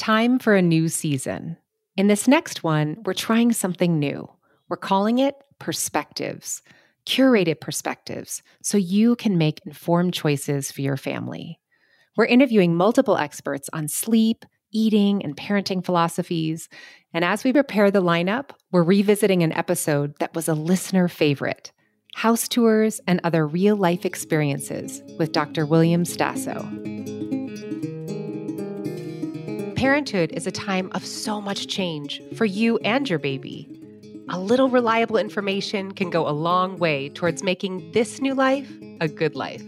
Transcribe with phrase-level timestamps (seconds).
[0.00, 1.58] Time for a new season.
[1.94, 4.30] In this next one, we're trying something new.
[4.70, 6.62] We're calling it Perspectives,
[7.04, 11.60] curated perspectives, so you can make informed choices for your family.
[12.16, 16.70] We're interviewing multiple experts on sleep, eating, and parenting philosophies.
[17.12, 21.72] And as we prepare the lineup, we're revisiting an episode that was a listener favorite
[22.14, 25.66] house tours and other real life experiences with Dr.
[25.66, 27.19] William Staso.
[29.80, 33.66] Parenthood is a time of so much change for you and your baby.
[34.28, 38.70] A little reliable information can go a long way towards making this new life
[39.00, 39.62] a good life.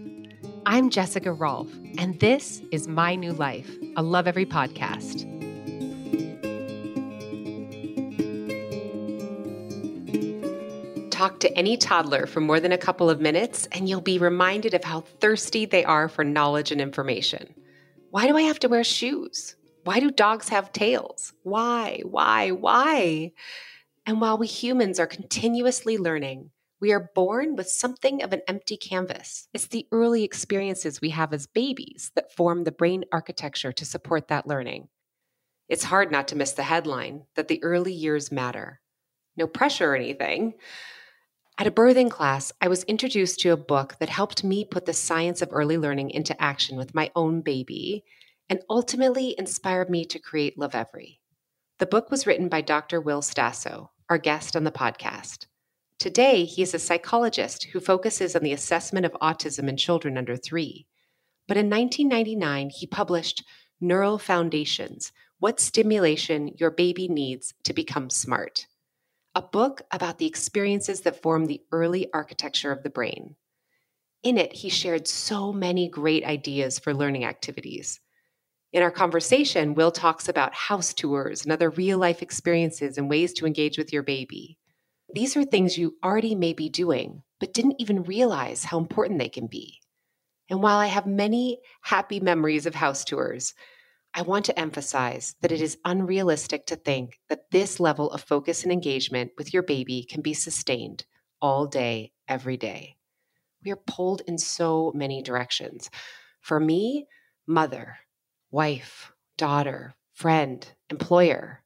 [0.67, 5.25] I'm Jessica Rolfe, and this is My New Life, a Lovevery podcast.
[11.11, 14.75] Talk to any toddler for more than a couple of minutes, and you'll be reminded
[14.75, 17.55] of how thirsty they are for knowledge and information.
[18.11, 19.57] Why do I have to wear shoes?
[19.85, 21.33] Why do dogs have tails?
[21.43, 23.33] Why, why, why?
[24.07, 28.77] And while we humans are continuously learning, we are born with something of an empty
[28.77, 29.49] canvas.
[29.53, 34.29] It's the early experiences we have as babies that form the brain architecture to support
[34.29, 34.89] that learning.
[35.69, 38.81] It's hard not to miss the headline that the early years matter.
[39.37, 40.55] No pressure or anything.
[41.59, 44.93] At a birthing class, I was introduced to a book that helped me put the
[44.93, 48.05] science of early learning into action with my own baby
[48.53, 51.19] and ultimately inspired me to create Lovevery.
[51.79, 53.01] The book was written by Dr.
[53.01, 55.47] Will Staso, our guest on the podcast.
[55.99, 60.37] Today, he is a psychologist who focuses on the assessment of autism in children under
[60.37, 60.87] three.
[61.49, 63.43] But in 1999, he published
[63.81, 68.67] Neural Foundations What Stimulation Your Baby Needs to Become Smart,
[69.35, 73.35] a book about the experiences that form the early architecture of the brain.
[74.23, 77.99] In it, he shared so many great ideas for learning activities
[78.73, 83.35] in our conversation, Will talks about house tours and other real life experiences and ways
[83.35, 84.59] to engage with your baby.
[85.15, 89.29] These are things you already may be doing, but didn't even realize how important they
[89.29, 89.81] can be.
[90.49, 93.55] And while I have many happy memories of house tours,
[94.15, 98.63] I want to emphasize that it is unrealistic to think that this level of focus
[98.63, 101.05] and engagement with your baby can be sustained
[101.41, 102.97] all day, every day.
[103.65, 105.91] We are pulled in so many directions.
[106.41, 107.07] For me,
[107.47, 107.99] mother,
[108.53, 111.65] wife, daughter, friend, employer?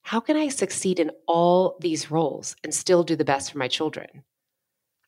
[0.00, 3.68] How can I succeed in all these roles and still do the best for my
[3.68, 4.24] children?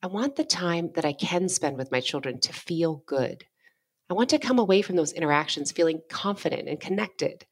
[0.03, 3.45] I want the time that I can spend with my children to feel good.
[4.11, 7.47] I want to come away from those interactions feeling confident and connected,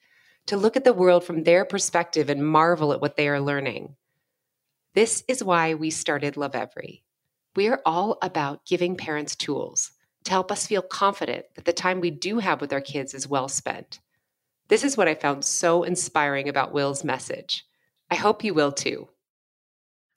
[0.46, 3.96] to look at the world from their perspective and marvel at what they are learning.
[4.94, 7.04] This is why we started Lovevery.
[7.56, 9.92] We are all about giving parents tools
[10.24, 13.28] to help us feel confident that the time we do have with our kids is
[13.28, 14.00] well spent.
[14.68, 17.64] This is what I found so inspiring about Will's message.
[18.10, 19.08] I hope you will too.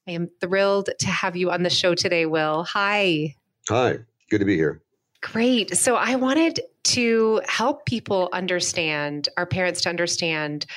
[0.07, 2.63] I am thrilled to have you on the show today, Will.
[2.65, 3.35] Hi.
[3.69, 3.97] Hi.
[4.29, 4.81] Good to be here.
[5.21, 5.75] Great.
[5.75, 10.67] So I wanted to help people understand, our parents to understand,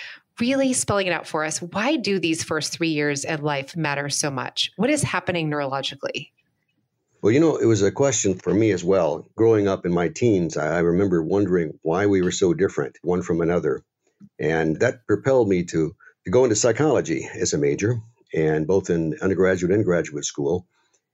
[0.41, 1.61] really spelling it out for us.
[1.61, 4.71] Why do these first three years of life matter so much?
[4.77, 6.31] What is happening neurologically?
[7.21, 9.29] Well, you know, it was a question for me as well.
[9.37, 13.41] Growing up in my teens, I remember wondering why we were so different one from
[13.41, 13.83] another.
[14.39, 18.01] And that propelled me to, to go into psychology as a major,
[18.33, 20.69] and both in undergraduate and graduate school.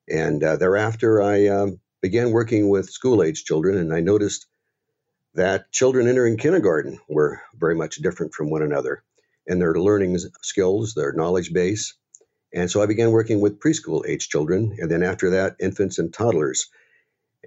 [0.09, 4.47] And uh, thereafter, I um, began working with school age children, and I noticed
[5.35, 9.03] that children entering kindergarten were very much different from one another
[9.47, 11.95] in their learning skills, their knowledge base,
[12.55, 16.15] and so I began working with preschool age children, and then after that, infants and
[16.15, 16.71] toddlers.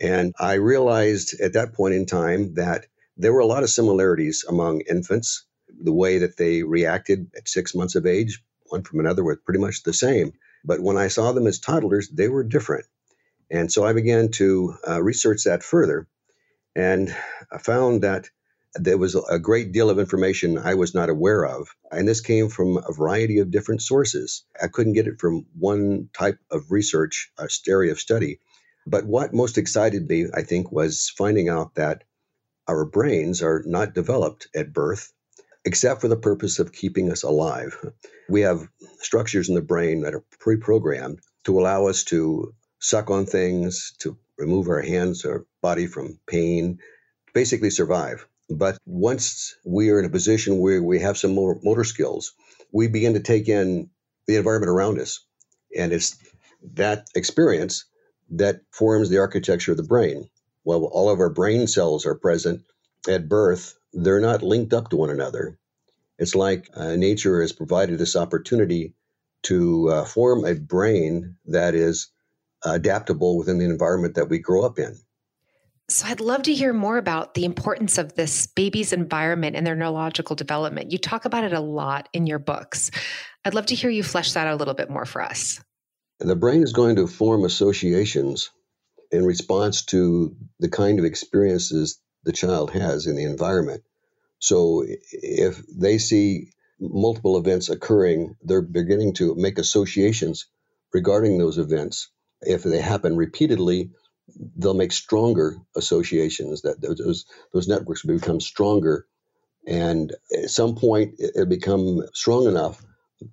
[0.02, 2.86] And I realized at that point in time that
[3.16, 5.46] there were a lot of similarities among infants.
[5.82, 9.62] The way that they reacted at six months of age, one from another, were pretty
[9.62, 10.34] much the same.
[10.66, 12.86] But when I saw them as toddlers, they were different.
[13.50, 16.06] And so I began to uh, research that further.
[16.76, 17.16] And
[17.52, 18.30] I found that
[18.80, 21.70] there was a great deal of information I was not aware of.
[21.92, 24.44] And this came from a variety of different sources.
[24.62, 28.40] I couldn't get it from one type of research, a area of study.
[28.86, 32.04] But what most excited me, I think, was finding out that
[32.68, 35.12] our brains are not developed at birth
[35.66, 37.76] except for the purpose of keeping us alive.
[38.30, 38.70] We have
[39.00, 43.94] structures in the brain that are pre programmed to allow us to suck on things,
[44.00, 46.80] to remove our hands or body from pain,
[47.34, 48.26] basically survive.
[48.50, 52.34] But once we are in a position where we have some more motor skills,
[52.72, 53.90] we begin to take in
[54.28, 55.20] the environment around us.
[55.78, 56.18] And it's
[56.74, 57.86] that experience
[58.32, 60.30] that forms the architecture of the brain.
[60.64, 62.64] Well, all of our brain cells are present
[63.08, 65.58] at birth, they're not linked up to one another.
[66.20, 68.94] It's like uh, nature has provided this opportunity
[69.44, 72.12] to uh, form a brain that is
[72.64, 74.98] adaptable within the environment that we grow up in.
[75.90, 79.76] So, I'd love to hear more about the importance of this baby's environment and their
[79.76, 80.92] neurological development.
[80.92, 82.92] You talk about it a lot in your books.
[83.46, 85.62] I'd love to hear you flesh that out a little bit more for us.
[86.20, 88.50] The brain is going to form associations
[89.12, 93.84] in response to the kind of experiences the child has in the environment.
[94.40, 96.52] So, if they see
[96.82, 100.48] multiple events occurring, they're beginning to make associations
[100.94, 102.10] regarding those events.
[102.42, 103.92] If they happen repeatedly,
[104.58, 109.06] they'll make stronger associations that those those networks will become stronger.
[109.68, 112.84] And at some point it'll become strong enough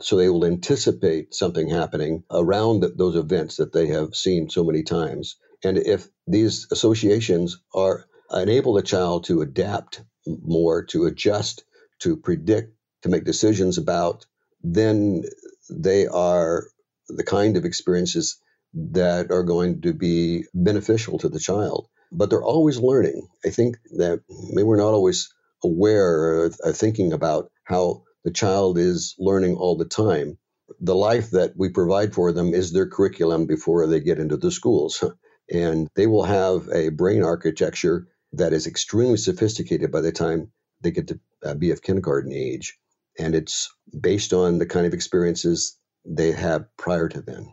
[0.01, 4.83] so they will anticipate something happening around those events that they have seen so many
[4.83, 5.37] times.
[5.63, 11.65] And if these associations are enable the child to adapt more to adjust
[12.01, 14.27] to predict to make decisions about
[14.63, 15.23] then
[15.69, 16.67] they are
[17.09, 18.39] the kind of experiences
[18.75, 21.89] that are going to be beneficial to the child.
[22.13, 23.29] But they're always learning.
[23.45, 25.33] I think that maybe we're not always
[25.65, 30.39] aware or thinking about how the child is learning all the time.
[30.81, 34.51] The life that we provide for them is their curriculum before they get into the
[34.51, 35.03] schools.
[35.53, 40.51] And they will have a brain architecture that is extremely sophisticated by the time
[40.81, 42.79] they get to uh, be of kindergarten age.
[43.19, 43.71] And it's
[44.01, 47.53] based on the kind of experiences they have prior to then.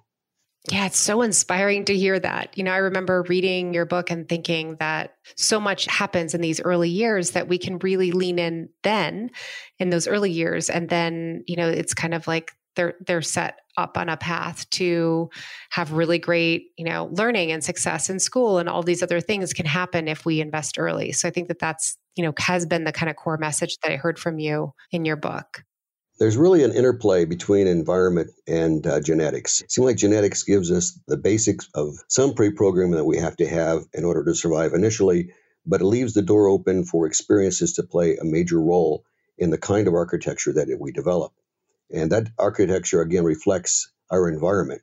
[0.70, 2.56] Yeah, it's so inspiring to hear that.
[2.56, 6.62] You know, I remember reading your book and thinking that so much happens in these
[6.62, 9.32] early years that we can really lean in then
[9.80, 10.70] in those early years.
[10.70, 14.70] And then, you know, it's kind of like they're they're set up on a path
[14.72, 15.30] to
[15.72, 19.54] have really great, you know, learning and success in school and all these other things
[19.54, 21.12] can happen if we invest early.
[21.12, 23.92] So I think that that's, you know, has been the kind of core message that
[23.92, 25.64] I heard from you in your book
[26.20, 29.62] there's really an interplay between environment and uh, genetics.
[29.62, 33.48] It seems like genetics gives us the basics of some pre-programming that we have to
[33.48, 35.34] have in order to survive initially,
[35.66, 39.04] but it leaves the door open for experiences to play a major role
[39.38, 41.34] in the kind of architecture that we develop.
[41.92, 44.82] And that architecture again reflects our environment.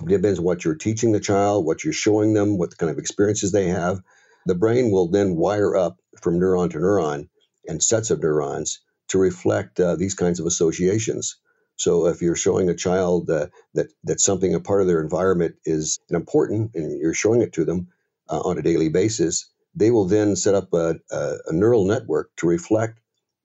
[0.00, 2.98] It depends on what you're teaching the child, what you're showing them, what kind of
[2.98, 4.00] experiences they have.
[4.46, 7.28] The brain will then wire up from neuron to neuron
[7.66, 11.36] and sets of neurons to reflect uh, these kinds of associations.
[11.76, 15.56] So if you're showing a child uh, that that something a part of their environment
[15.64, 17.88] is important, and you're showing it to them
[18.30, 22.30] uh, on a daily basis, they will then set up a, a, a neural network
[22.36, 23.00] to reflect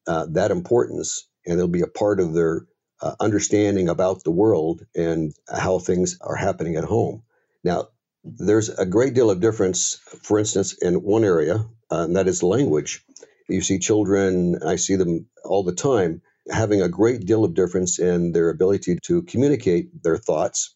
[0.08, 2.66] uh, that importance, and it'll be a part of their
[3.02, 7.24] uh, understanding about the world and how things are happening at home.
[7.64, 7.90] Now,
[8.24, 12.44] there's a great deal of difference, for instance, in one area, uh, and that is
[12.44, 13.04] language.
[13.50, 18.00] You see children, I see them all the time, having a great deal of difference
[18.00, 20.76] in their ability to communicate their thoughts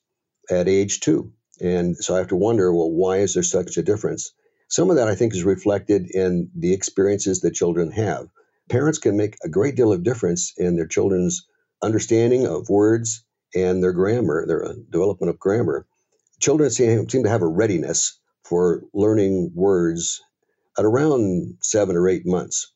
[0.50, 1.32] at age two.
[1.62, 4.34] And so I have to wonder, well, why is there such a difference?
[4.68, 8.28] Some of that I think is reflected in the experiences that children have.
[8.70, 11.48] Parents can make a great deal of difference in their children's
[11.82, 13.24] understanding of words
[13.54, 15.86] and their grammar, their uh, development of grammar.
[16.42, 20.22] Children seem, seem to have a readiness for learning words
[20.78, 22.72] at around seven or eight months.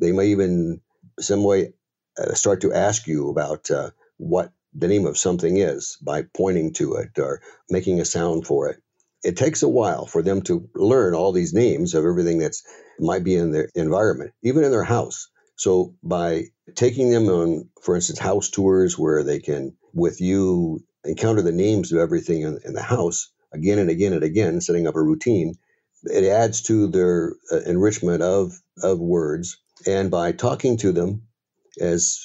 [0.00, 0.80] They may even,
[1.20, 1.74] some way,
[2.18, 6.72] uh, start to ask you about uh, what the name of something is by pointing
[6.74, 8.78] to it or making a sound for it.
[9.24, 12.62] It takes a while for them to learn all these names of everything that's
[12.98, 15.28] might be in their environment, even in their house.
[15.56, 21.42] So by taking them on, for instance, house tours where they can, with you, encounter
[21.42, 24.96] the names of everything in, in the house again and again and again, setting up
[24.96, 25.54] a routine,
[26.04, 29.58] it adds to their uh, enrichment of of words.
[29.86, 31.22] And by talking to them
[31.80, 32.20] as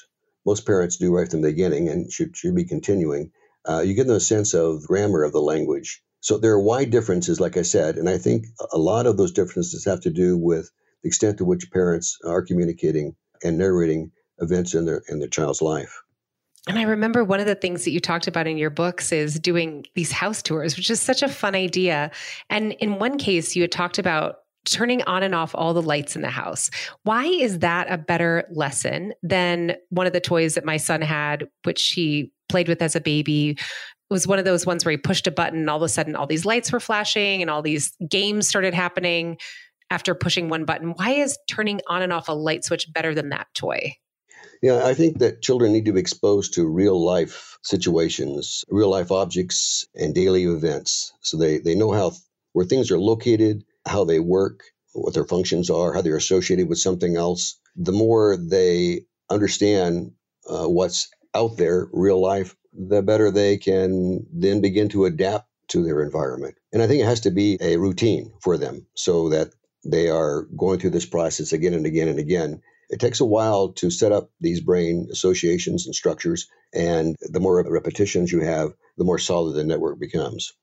[0.45, 3.31] most parents do right from the beginning and should, should be continuing
[3.69, 6.03] uh, you get them a sense of grammar of the language.
[6.21, 9.33] So there are wide differences like i said and i think a lot of those
[9.33, 10.71] differences have to do with
[11.03, 15.61] the extent to which parents are communicating and narrating events in their in their child's
[15.61, 16.03] life
[16.67, 19.39] and I remember one of the things that you talked about in your books is
[19.39, 22.11] doing these house tours, which is such a fun idea.
[22.49, 26.15] And in one case, you had talked about turning on and off all the lights
[26.15, 26.69] in the house.
[27.03, 31.47] Why is that a better lesson than one of the toys that my son had,
[31.63, 33.51] which he played with as a baby?
[33.51, 35.89] It was one of those ones where he pushed a button and all of a
[35.89, 39.37] sudden all these lights were flashing and all these games started happening
[39.89, 40.89] after pushing one button.
[40.97, 43.95] Why is turning on and off a light switch better than that toy?
[44.61, 49.11] Yeah, I think that children need to be exposed to real life situations, real life
[49.11, 51.13] objects, and daily events.
[51.21, 52.13] So they, they know how
[52.53, 56.79] where things are located, how they work, what their functions are, how they're associated with
[56.79, 57.59] something else.
[57.75, 60.13] The more they understand
[60.49, 65.83] uh, what's out there, real life, the better they can then begin to adapt to
[65.83, 66.55] their environment.
[66.73, 69.53] And I think it has to be a routine for them so that
[69.85, 72.61] they are going through this process again and again and again.
[72.89, 77.63] It takes a while to set up these brain associations and structures, and the more
[77.69, 80.53] repetitions you have, the more solid the network becomes.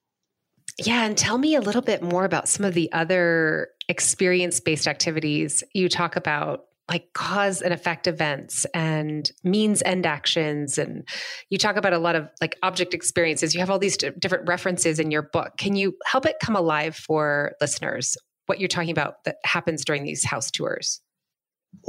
[0.79, 4.89] Yeah, and tell me a little bit more about some of the other experience based
[4.89, 11.09] activities you talk about like cause and effect events and means end actions and
[11.49, 13.55] you talk about a lot of like object experiences.
[13.55, 15.57] You have all these d- different references in your book.
[15.57, 18.17] Can you help it come alive for listeners
[18.47, 21.01] what you're talking about that happens during these house tours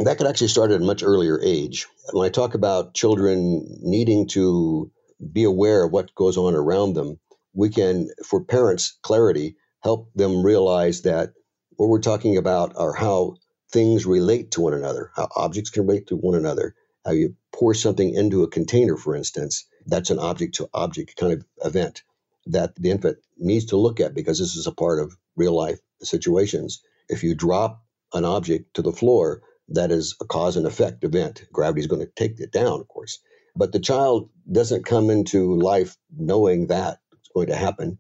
[0.06, 4.28] that could actually start at a much earlier age when i talk about children needing
[4.28, 4.92] to
[5.34, 7.20] be aware of what goes on around them
[7.54, 11.32] we can for parents clarity help them realize that
[11.78, 13.36] what we're talking about are how
[13.72, 16.76] things relate to one another, how objects can relate to one another,
[17.06, 19.66] how you pour something into a container, for instance.
[19.86, 22.04] That's an object to object kind of event
[22.48, 25.80] that the infant needs to look at because this is a part of real life
[26.02, 26.82] situations.
[27.10, 31.46] If you drop an object to the floor, that is a cause and effect event.
[31.52, 33.20] Gravity is going to take it down, of course.
[33.56, 38.00] But the child doesn't come into life knowing that it's going to happen.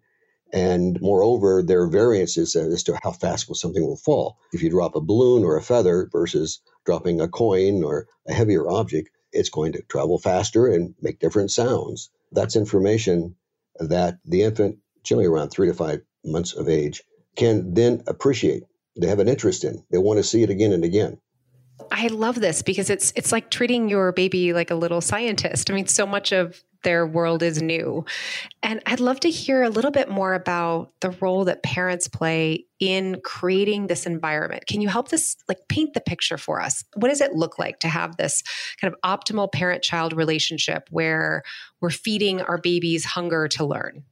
[0.53, 4.37] And moreover, there are variances as to how fast will something will fall.
[4.53, 8.69] If you drop a balloon or a feather versus dropping a coin or a heavier
[8.69, 12.09] object, it's going to travel faster and make different sounds.
[12.31, 13.35] That's information
[13.79, 17.03] that the infant, generally around three to five months of age,
[17.35, 18.63] can then appreciate.
[18.99, 19.83] They have an interest in.
[19.91, 21.19] They want to see it again and again.
[21.91, 25.69] I love this because it's it's like treating your baby like a little scientist.
[25.69, 28.05] I mean, so much of their world is new.
[28.63, 32.65] And I'd love to hear a little bit more about the role that parents play
[32.79, 34.67] in creating this environment.
[34.67, 36.83] Can you help this like paint the picture for us?
[36.95, 38.43] What does it look like to have this
[38.79, 41.41] kind of optimal parent-child relationship where
[41.81, 44.03] we're feeding our babies hunger to learn?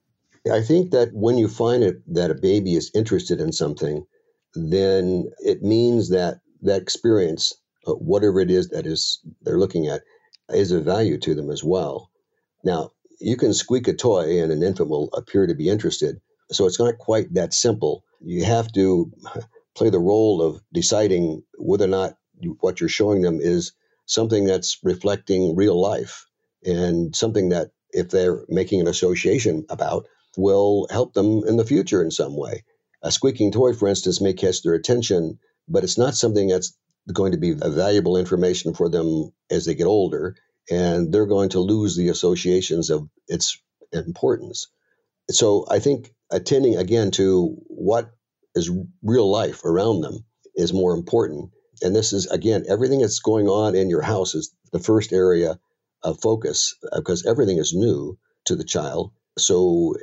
[0.51, 4.05] I think that when you find it that a baby is interested in something,
[4.55, 7.53] then it means that that experience,
[7.87, 10.01] uh, whatever it is that is they're looking at,
[10.49, 12.09] is of value to them as well.
[12.63, 16.19] Now, you can squeak a toy and an infant will appear to be interested.
[16.51, 18.03] So it's not quite that simple.
[18.21, 19.11] You have to
[19.75, 22.17] play the role of deciding whether or not
[22.59, 23.71] what you're showing them is
[24.05, 26.25] something that's reflecting real life
[26.65, 32.01] and something that, if they're making an association about, will help them in the future
[32.01, 32.63] in some way.
[33.03, 36.75] A squeaking toy, for instance, may catch their attention, but it's not something that's
[37.11, 40.35] going to be valuable information for them as they get older
[40.69, 44.67] and they're going to lose the associations of its importance.
[45.29, 48.11] So I think attending again to what
[48.55, 51.51] is real life around them is more important.
[51.81, 55.59] And this is again everything that's going on in your house is the first area
[56.01, 59.11] of focus uh, because everything is new to the child.
[59.37, 59.95] So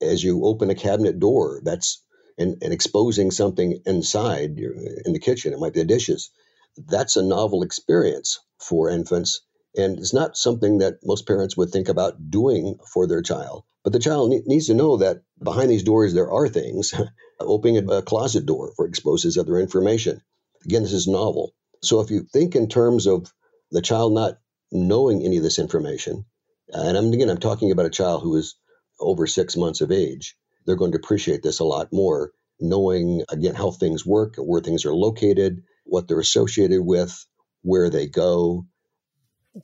[0.00, 2.02] as you open a cabinet door, that's
[2.38, 4.58] and, and exposing something inside
[5.06, 6.30] in the kitchen, it might be the dishes.
[6.78, 9.38] That's a novel experience for infants
[9.76, 13.64] and it's not something that most parents would think about doing for their child.
[13.84, 16.94] But the child ne- needs to know that behind these doors there are things.
[17.40, 20.22] Opening a closet door for exposes other information.
[20.66, 21.54] Again, this is novel.
[21.82, 23.34] So if you think in terms of
[23.72, 24.38] the child not
[24.72, 26.26] knowing any of this information,
[26.72, 28.56] and I'm, again, I'm talking about a child who is
[29.00, 30.36] over six months of age,
[30.68, 34.84] they're going to appreciate this a lot more, knowing, again, how things work, where things
[34.84, 37.24] are located, what they're associated with,
[37.62, 38.66] where they go,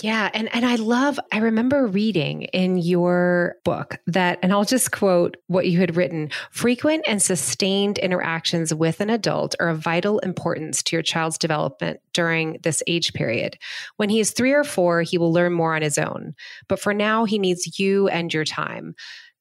[0.02, 0.30] yeah.
[0.34, 5.37] And, and I love, I remember reading in your book that, and I'll just quote
[5.46, 10.82] what you had written frequent and sustained interactions with an adult are of vital importance
[10.84, 13.58] to your child's development during this age period.
[13.96, 16.34] When he is three or four, he will learn more on his own.
[16.66, 18.94] But for now, he needs you and your time.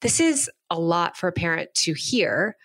[0.04, 2.58] This is a lot for a parent to hear.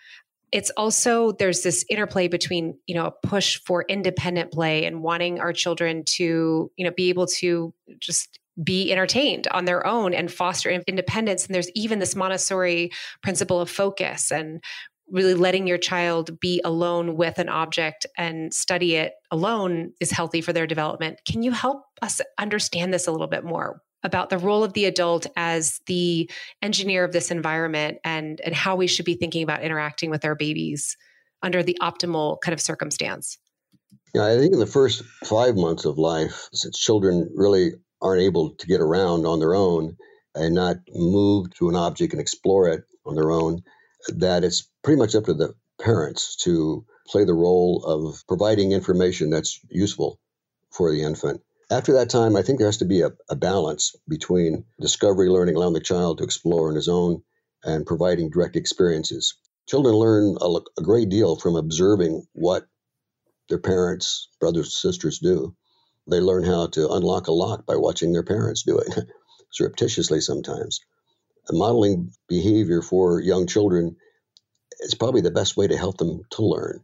[0.51, 5.39] It's also there's this interplay between you know a push for independent play and wanting
[5.39, 10.29] our children to you know be able to just be entertained on their own and
[10.29, 11.45] foster independence.
[11.45, 12.91] And there's even this montessori
[13.23, 14.61] principle of focus and
[15.09, 20.41] really letting your child be alone with an object and study it alone is healthy
[20.41, 21.21] for their development.
[21.25, 24.85] Can you help us understand this a little bit more about the role of the
[24.85, 26.29] adult as the
[26.61, 30.35] engineer of this environment and and how we should be thinking about interacting with our
[30.35, 30.95] babies
[31.41, 33.37] under the optimal kind of circumstance.
[34.13, 38.51] Yeah, I think in the first five months of life, since children really aren't able
[38.55, 39.95] to get around on their own
[40.35, 43.61] and not move to an object and explore it on their own,
[44.09, 49.29] that it's pretty much up to the parents to play the role of providing information
[49.29, 50.19] that's useful
[50.71, 51.41] for the infant
[51.71, 55.55] After that time, I think there has to be a, a balance between discovery learning,
[55.55, 57.23] allowing the child to explore on his own,
[57.63, 59.35] and providing direct experiences.
[59.67, 60.47] Children learn a,
[60.79, 62.65] a great deal from observing what
[63.49, 65.55] their parents, brothers, sisters do.
[66.09, 68.93] They learn how to unlock a lock by watching their parents do it,
[69.51, 70.79] surreptitiously sometimes.
[71.51, 73.97] modeling behavior for young children
[74.79, 76.83] is probably the best way to help them to learn.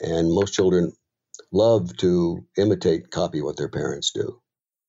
[0.00, 0.92] And most children
[1.52, 4.40] love to imitate, copy what their parents do.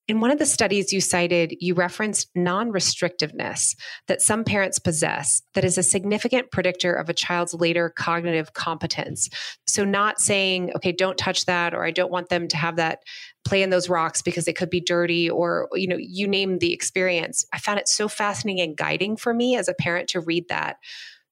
[0.07, 3.75] In one of the studies you cited, you referenced non restrictiveness
[4.07, 9.29] that some parents possess that is a significant predictor of a child's later cognitive competence.
[9.65, 12.99] So, not saying, okay, don't touch that, or I don't want them to have that
[13.45, 16.71] play in those rocks because it could be dirty, or, you know, you name the
[16.71, 17.43] experience.
[17.51, 20.77] I found it so fascinating and guiding for me as a parent to read that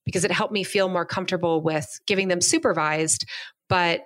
[0.04, 3.26] because it helped me feel more comfortable with giving them supervised,
[3.70, 4.02] but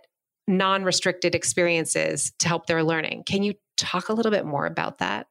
[0.47, 3.23] non restricted experiences to help their learning.
[3.25, 5.27] Can you talk a little bit more about that?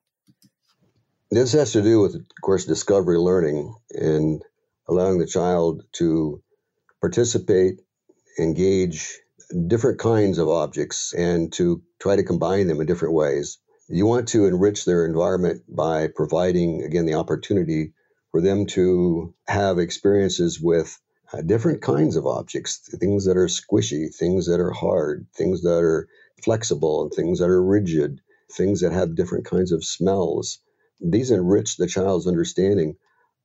[1.31, 4.43] This has to do with, of course, discovery learning and
[4.89, 6.43] allowing the child to
[7.01, 7.81] participate,
[8.39, 9.19] engage
[9.67, 13.59] different kinds of objects, and to try to combine them in different ways.
[13.89, 17.93] You want to enrich their environment by providing, again, the opportunity
[18.31, 20.99] for them to have experiences with
[21.33, 25.83] uh, different kinds of objects, things that are squishy, things that are hard, things that
[25.83, 26.09] are
[26.43, 28.21] flexible, and things that are rigid,
[28.53, 30.59] things that have different kinds of smells.
[31.01, 32.97] These enrich the child's understanding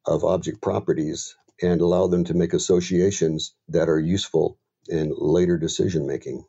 [0.05, 4.57] of object properties and allow them to make associations that are useful
[4.89, 6.43] in later decision making.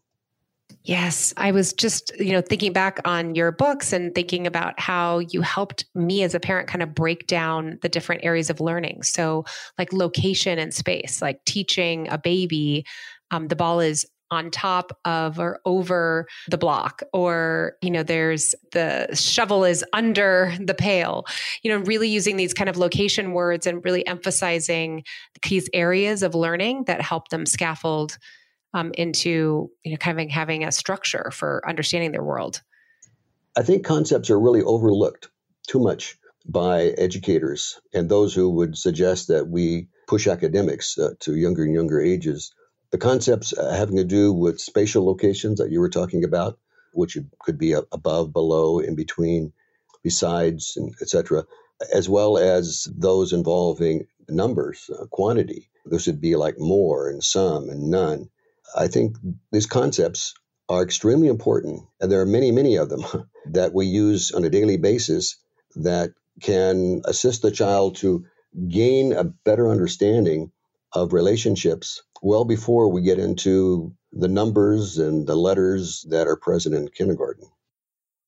[0.84, 5.20] Yes, I was just, you know, thinking back on your books and thinking about how
[5.20, 9.04] you helped me as a parent kind of break down the different areas of learning.
[9.04, 9.44] So,
[9.78, 12.84] like location and space, like teaching a baby,
[13.30, 18.54] um, the ball is on top of or over the block or you know there's
[18.72, 21.26] the shovel is under the pail
[21.62, 25.04] you know really using these kind of location words and really emphasizing
[25.46, 28.16] these areas of learning that help them scaffold
[28.74, 32.62] um, into you know kind of having a structure for understanding their world?
[33.56, 35.28] I think concepts are really overlooked
[35.66, 41.36] too much by educators and those who would suggest that we push academics uh, to
[41.36, 42.52] younger and younger ages.
[42.90, 46.58] The concepts uh, having to do with spatial locations that you were talking about
[46.94, 49.52] which could be above below in between
[50.02, 51.44] besides and etc
[51.92, 55.68] as well as those involving numbers uh, quantity.
[55.84, 58.28] This would be like more and some and none
[58.76, 59.16] I think
[59.52, 60.34] these concepts
[60.68, 63.04] are extremely important, and there are many, many of them
[63.52, 65.36] that we use on a daily basis
[65.76, 68.24] that can assist the child to
[68.68, 70.52] gain a better understanding
[70.92, 76.74] of relationships well before we get into the numbers and the letters that are present
[76.74, 77.46] in kindergarten.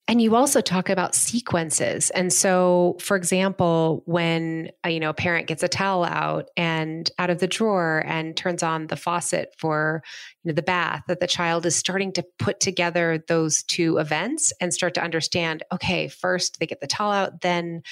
[0.07, 2.11] And you also talk about sequences.
[2.11, 7.11] And so, for example, when uh, you know a parent gets a towel out and
[7.19, 10.03] out of the drawer and turns on the faucet for
[10.43, 14.53] you know the bath, that the child is starting to put together those two events
[14.61, 15.63] and start to understand.
[15.73, 17.83] Okay, first they get the towel out, then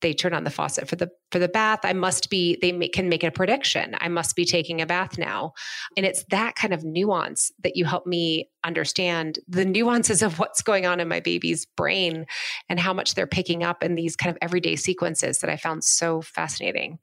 [0.00, 1.80] they turn on the faucet for the for the bath.
[1.84, 3.94] I must be they can make a prediction.
[4.00, 5.52] I must be taking a bath now.
[5.96, 10.62] And it's that kind of nuance that you help me understand the nuances of what's
[10.62, 12.26] going on in my baby's brain
[12.68, 15.82] and how much they're picking up in these kind of everyday sequences that i found
[15.84, 16.98] so fascinating.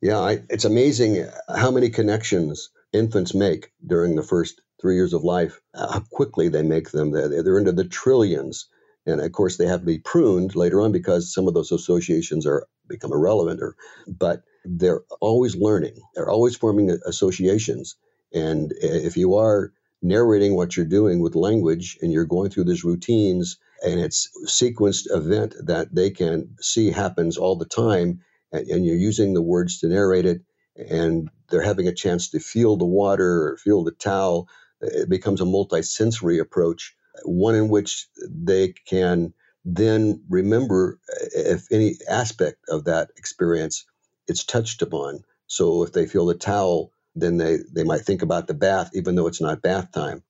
[0.00, 5.24] Yeah I, it's amazing how many connections infants make during the first three years of
[5.24, 7.10] life how quickly they make them.
[7.10, 8.68] They're, they're into the trillions
[9.06, 12.46] and of course they have to be pruned later on because some of those associations
[12.46, 13.76] are become irrelevant or
[14.08, 15.96] but they're always learning.
[16.14, 17.96] They're always forming associations.
[18.34, 22.84] And if you are narrating what you're doing with language and you're going through these
[22.84, 28.20] routines and it's sequenced event that they can see happens all the time
[28.52, 30.42] and, and you're using the words to narrate it
[30.90, 34.48] and they're having a chance to feel the water or feel the towel
[34.80, 41.96] it becomes a multi-sensory approach one in which they can then remember uh, if any
[42.08, 43.86] aspect of that experience
[44.28, 45.20] it's touched upon.
[45.46, 49.14] So if they feel the towel, then they, they might think about the bath, even
[49.16, 50.22] though it's not bath time.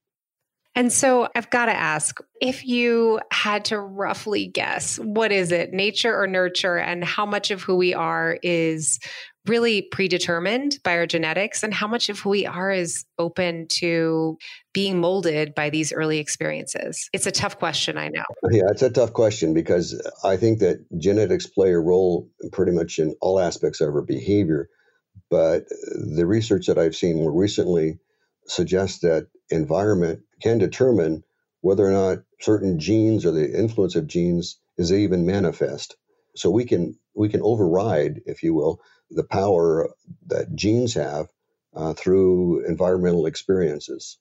[0.81, 5.75] And so I've got to ask if you had to roughly guess, what is it,
[5.75, 8.99] nature or nurture, and how much of who we are is
[9.45, 14.39] really predetermined by our genetics, and how much of who we are is open to
[14.73, 17.11] being molded by these early experiences?
[17.13, 18.25] It's a tough question, I know.
[18.51, 22.99] Yeah, it's a tough question because I think that genetics play a role pretty much
[22.99, 24.71] in all aspects of our behavior.
[25.29, 25.65] But
[26.17, 27.99] the research that I've seen more recently
[28.47, 31.25] suggests that environment can determine
[31.61, 35.97] whether or not certain genes or the influence of genes is even manifest.
[36.37, 39.91] So we can we can override, if you will, the power
[40.27, 41.29] that genes have
[41.75, 44.19] uh, through environmental experiences.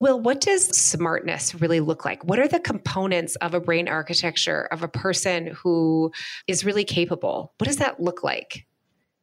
[0.00, 2.24] Well, what does smartness really look like?
[2.24, 6.12] What are the components of a brain architecture of a person who
[6.46, 7.52] is really capable?
[7.58, 8.66] What does that look like?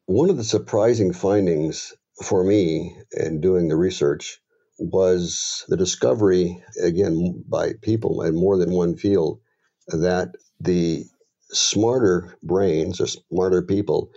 [0.06, 4.40] One of the surprising findings for me in doing the research
[4.78, 9.40] was the discovery, again, by people in more than one field,
[9.88, 11.06] that the
[11.52, 14.12] smarter brains or smarter people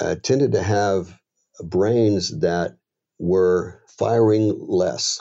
[0.00, 1.18] uh, tended to have
[1.62, 2.76] brains that
[3.18, 5.20] were firing less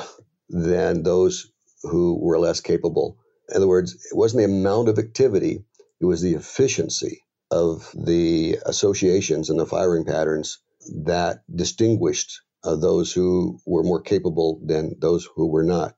[0.50, 1.52] than those
[1.84, 3.18] who were less capable.
[3.50, 5.64] In other words, it wasn't the amount of activity,
[6.02, 10.60] it was the efficiency of the associations and the firing patterns
[11.06, 15.96] that distinguished uh, those who were more capable than those who were not.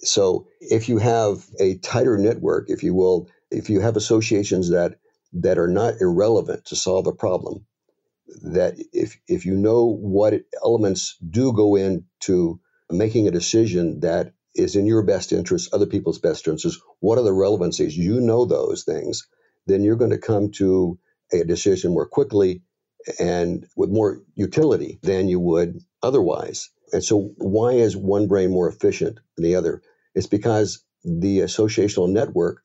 [0.00, 4.96] So if you have a tighter network, if you will, if you have associations that
[5.34, 7.66] that are not irrelevant to solve a problem,
[8.42, 14.76] that if if you know what elements do go into making a decision that is
[14.76, 17.96] in your best interest, other people's best interests, what are the relevancies?
[17.96, 19.28] You know those things,
[19.66, 20.98] then you're going to come to
[21.32, 22.62] a decision more quickly
[23.20, 26.70] and with more utility than you would otherwise.
[26.92, 29.82] And so, why is one brain more efficient than the other?
[30.14, 32.62] It's because the associational network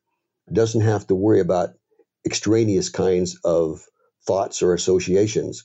[0.52, 1.70] doesn't have to worry about
[2.24, 3.84] extraneous kinds of
[4.26, 5.64] thoughts or associations.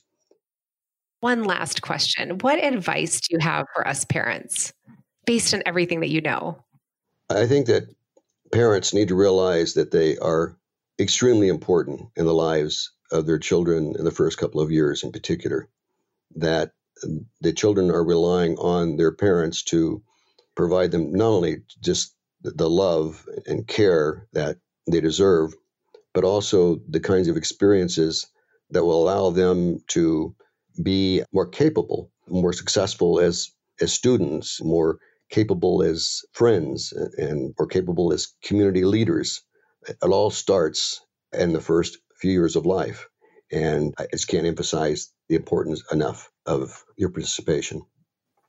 [1.20, 4.72] One last question What advice do you have for us parents
[5.24, 6.64] based on everything that you know?
[7.30, 7.84] I think that
[8.52, 10.56] parents need to realize that they are
[10.98, 15.12] extremely important in the lives of their children in the first couple of years, in
[15.12, 15.68] particular.
[16.36, 16.72] That
[17.40, 20.02] the children are relying on their parents to
[20.56, 24.56] provide them not only just the love and care that
[24.90, 25.54] they deserve,
[26.14, 28.26] but also the kinds of experiences
[28.70, 30.34] that will allow them to
[30.82, 34.98] be more capable, more successful as as students, more
[35.30, 39.42] capable as friends, and more capable as community leaders.
[39.86, 41.00] It all starts
[41.32, 43.08] in the first few years of life.
[43.52, 47.82] And I just can't emphasize the importance enough of your participation.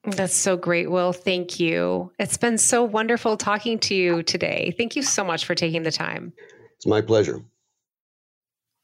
[0.05, 1.11] That's so great, Will.
[1.11, 2.11] Thank you.
[2.17, 4.73] It's been so wonderful talking to you today.
[4.77, 6.33] Thank you so much for taking the time.
[6.77, 7.43] It's my pleasure.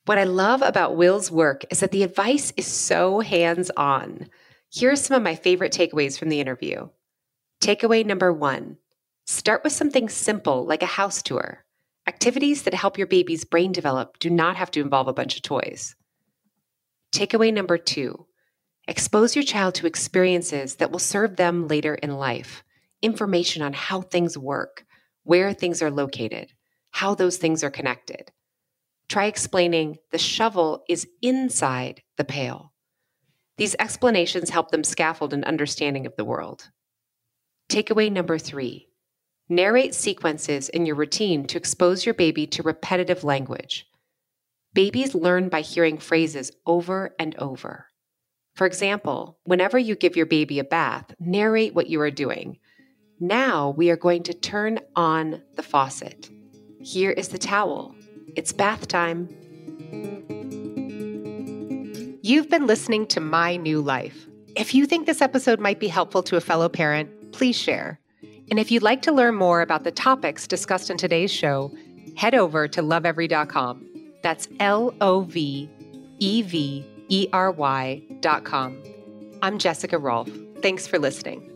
[0.05, 4.27] What I love about Will's work is that the advice is so hands on.
[4.69, 6.89] Here are some of my favorite takeaways from the interview.
[7.61, 8.77] Takeaway number one
[9.25, 11.65] start with something simple like a house tour.
[12.07, 15.41] Activities that help your baby's brain develop do not have to involve a bunch of
[15.41, 15.95] toys.
[17.11, 18.27] Takeaway number two
[18.87, 22.63] expose your child to experiences that will serve them later in life,
[23.01, 24.85] information on how things work,
[25.23, 26.51] where things are located,
[26.91, 28.31] how those things are connected.
[29.09, 32.73] Try explaining the shovel is inside the pail.
[33.57, 36.69] These explanations help them scaffold an understanding of the world.
[37.69, 38.89] Takeaway number three
[39.47, 43.85] narrate sequences in your routine to expose your baby to repetitive language.
[44.73, 47.87] Babies learn by hearing phrases over and over.
[48.55, 52.57] For example, whenever you give your baby a bath, narrate what you are doing.
[53.19, 56.29] Now we are going to turn on the faucet.
[56.79, 57.93] Here is the towel.
[58.37, 59.27] It's bath time.
[62.21, 64.25] You've been listening to My New Life.
[64.55, 67.99] If you think this episode might be helpful to a fellow parent, please share.
[68.49, 71.73] And if you'd like to learn more about the topics discussed in today's show,
[72.15, 73.85] head over to lovevery.com.
[74.23, 75.69] That's L O V
[76.19, 77.51] E V E R
[79.43, 80.31] I'm Jessica Rolfe.
[80.63, 81.47] Thanks for listening.